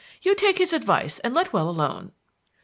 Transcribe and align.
You 0.23 0.33
take 0.33 0.57
his 0.57 0.73
advice 0.73 1.19
and 1.19 1.31
let 1.35 1.53
well 1.53 1.69
alone." 1.69 2.13